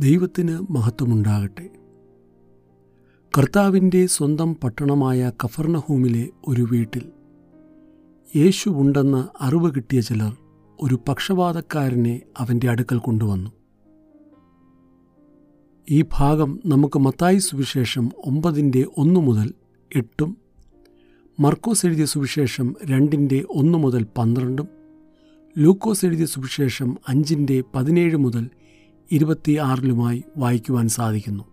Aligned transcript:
ദൈവത്തിന് 0.00 0.72
മഹത്വമുണ്ടാകട്ടെ. 0.72 1.68
കർത്താവിന്റെ 3.38 4.06
സ്വന്തം 4.06 4.54
പട്ടണമായ 4.54 5.32
കഫർണഹൂമിലെ 5.44 6.28
ഒരു 6.48 6.66
വീട്ടിൽ 6.72 7.12
യേശു 8.36 8.68
ഉണ്ടെന്ന് 8.68 9.44
അറിവ് 9.44 9.74
കിട്ടിയ 9.74 10.00
ചിലർ 10.00 10.36
ഒരു 10.80 10.98
പക്ഷപാതക്കാരനെ 11.08 12.22
അവന്റെ 12.38 12.70
അടുക്കൽ 12.70 12.98
കൊണ്ടുവന്നു. 12.98 13.50
ഈ 15.90 16.04
ഭാഗം 16.12 16.60
നമുക്ക് 16.66 16.98
മത്തായി 16.98 17.38
സുവിശേഷം 17.38 18.10
ഒമ്പതിന്റെ 18.24 18.86
ഒന്ന് 18.98 19.20
മുതൽ 19.20 19.54
എട്ടും 19.96 20.36
മർക്കോസ് 21.40 21.86
എഴുതിയ 21.86 22.04
സുവിശേഷം 22.04 22.74
രണ്ടിന്റെ 22.84 23.44
ഒന്ന് 23.50 23.78
മുതൽ 23.78 24.06
പന്ത്രണ്ടും 24.18 24.68
ലൂക്കോസ് 25.58 26.06
എഴുതിയ 26.06 26.26
സുവിശേഷം 26.26 26.96
അഞ്ചിന്റെ 27.08 27.62
പതിനേഴ് 27.74 28.16
മുതൽ 28.16 28.50
ഇരുപത്തിയാറിലുമായി 29.12 30.24
വായിക്കുവാൻ 30.36 30.88
സാധിക്കുന്നു. 30.88 31.44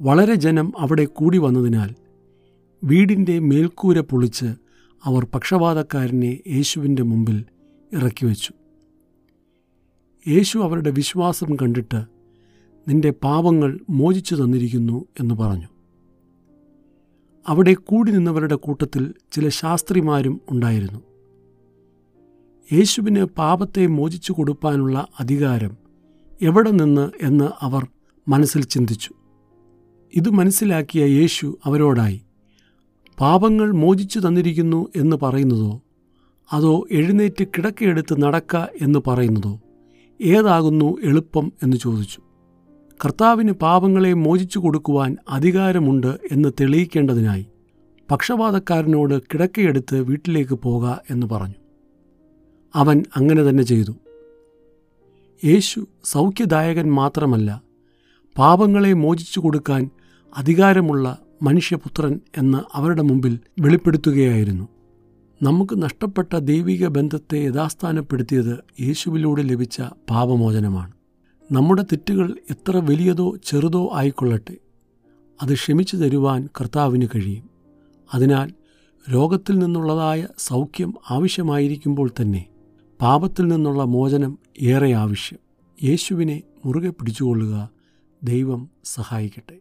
വളരെ 0.00 0.34
ജനം 0.34 0.72
അവിടെ 0.78 1.04
കൂടി 1.04 1.38
വന്നതിനാൽ 1.38 1.94
വീടിന്റെ 2.84 3.38
മേൽക്കൂര 3.38 4.00
പൊളിച്ച് 4.00 4.54
അവർ 5.04 5.26
പക്ഷപാതക്കാരനെ 5.34 6.40
യേശുവിന്റെ 6.46 7.02
മുമ്പിൽ 7.02 7.44
ഇറക്കി 7.92 8.26
വച്ചു. 8.26 8.52
യേശു 10.28 10.58
അവരുടെ 10.58 10.90
വിശ്വാസം 10.90 11.56
കണ്ടിട്ട് 11.56 12.04
നിന്റെ 12.88 13.10
പാപങ്ങൾ 13.10 13.78
മോചിച്ചു 13.90 14.34
തന്നിരിക്കുന്നു 14.34 15.04
എന്ന് 15.20 15.34
പറഞ്ഞു. 15.34 15.68
അവിടെ 17.48 17.74
കൂടി 17.74 18.12
നിന്നവരുടെ 18.12 18.54
കൂട്ടത്തിൽ 18.54 19.14
ചില 19.32 19.48
ശാസ്ത്രിമാരും 19.48 20.40
ഉണ്ടായിരുന്നു. 20.50 21.09
യേശുവിന് 22.72 23.24
പാപത്തെ 23.24 23.86
മോചിച്ചു 23.86 24.32
കൊടുപ്പാനുള്ള 24.32 25.06
അധികാരം 25.20 25.76
എവിടെ 26.42 26.70
നിന്ന് 26.70 27.10
എന്ന് 27.22 27.50
അവർ 27.60 27.86
മനസ്സിൽ 28.28 28.64
ചിന്തിച്ചു. 28.64 29.10
ഇത് 30.14 30.30
മനസ്സിലാക്കിയ 30.30 31.04
യേശു 31.04 31.58
അവരോടായി 31.64 32.22
പാപങ്ങൾ 33.20 33.70
മോചിച്ചു 33.72 34.18
തന്നിരിക്കുന്നു 34.18 34.88
എന്ന് 34.96 35.16
പറയുന്നതോ? 35.22 35.82
അതോ 36.52 36.86
എഴുന്നേറ്റ് 36.92 37.46
കിടക്കയെടുത്ത് 37.46 38.22
നടക്ക 38.22 38.56
എന്ന് 38.56 38.98
പറയുന്നതോ? 39.06 39.60
ഏതാകുന്നു 40.20 40.96
എളുപ്പം? 41.02 41.52
എന്ന് 41.62 41.76
ചോദിച്ചു. 41.76 42.20
കർത്താവിന് 43.04 43.52
പാപങ്ങളെ 43.52 44.12
മോചിച്ചു 44.12 44.58
കൊടുക്കുവാൻ 44.58 45.16
അധികാരമുണ്ട് 45.28 46.18
എന്ന് 46.32 46.52
തെളിയിക്കേണ്ടതിനായി 46.60 47.46
പക്ഷപാതക്കാരനോട് 48.10 49.22
കിടക്കയെടുത്ത് 49.22 50.00
വീട്ടിലേക്ക് 50.00 50.54
പോക 50.54 50.96
എന്ന് 51.10 51.26
പറഞ്ഞു. 51.26 51.59
അവൻ 52.74 53.04
അങ്ങനെ 53.16 53.48
തന്നെ 53.48 53.62
ചെയ്തു. 53.62 53.92
യേശു 55.44 55.86
സൗഖ്യദായകൻ 56.04 56.90
മാത്രമല്ല 56.92 57.62
പാപങ്ങളെ 58.38 58.92
മോചിച്ചു 58.92 59.40
കൊടുക്കാൻ 59.40 59.90
അധികാരമുള്ള 60.36 61.18
മനുഷ്യപുത്രൻ 61.42 62.20
എന്ന് 62.38 62.58
അവരുടെ 62.74 63.02
മുമ്പിൽ 63.02 63.38
വെളിപ്പെടുത്തുകയായിരുന്നു. 63.60 64.68
നമുക്ക് 65.42 65.82
നഷ്ടപ്പെട്ട 65.82 66.36
ദൈവിക 66.36 66.86
ബന്ധത്തെ 66.86 67.36
യഥാസ്ഥാനപ്പെടുത്തിയത് 67.36 68.64
യേശുവിലൂടെ 68.80 69.42
ലഭിച്ച 69.42 69.80
പാപമോചനമാണ്. 69.80 70.92
നമ്മുടെ 71.52 71.82
തെറ്റുകൾ 71.82 72.34
എത്ര 72.50 72.76
വലിയതോ 72.76 73.36
ചെറുതോ 73.44 73.90
ആയിക്കൊള്ളട്ടെ 73.92 74.56
അത് 75.42 75.54
ക്ഷമിച്ചു 75.54 75.96
തരുവാൻ 75.96 76.48
കർത്താവിന് 76.60 77.08
കഴിയും. 77.14 77.50
അതിനാൽ 78.14 78.52
രോഗത്തിൽ 79.12 79.58
നിന്നുള്ളതായ 79.58 80.26
സൗഖ്യം 80.38 80.94
ആവശ്യമായിരിക്കുമ്പോൾ 81.10 82.10
തന്നെ 82.20 82.46
പാപത്തിൽ 83.02 83.48
നിന്നുള്ള 83.48 83.84
മോചനം 83.84 84.38
ഏറെ 84.60 84.94
ആവശ്യം. 84.94 85.38
യേശുവിനെ 85.84 86.42
മുറുകെ 86.64 86.88
പിടിച്ചുകൊള്ളുക 86.88 87.68
ദൈവം 88.24 88.70
സഹായിക്കട്ടെ. 88.84 89.58